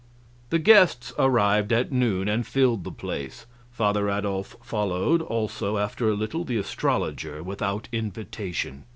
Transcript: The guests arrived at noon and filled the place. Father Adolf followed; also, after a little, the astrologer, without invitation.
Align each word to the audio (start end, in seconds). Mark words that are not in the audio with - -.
The 0.49 0.57
guests 0.57 1.13
arrived 1.19 1.71
at 1.71 1.91
noon 1.91 2.27
and 2.27 2.47
filled 2.47 2.85
the 2.85 2.91
place. 2.91 3.45
Father 3.69 4.09
Adolf 4.09 4.55
followed; 4.59 5.21
also, 5.21 5.77
after 5.77 6.09
a 6.09 6.15
little, 6.15 6.43
the 6.43 6.57
astrologer, 6.57 7.43
without 7.43 7.87
invitation. 7.91 8.85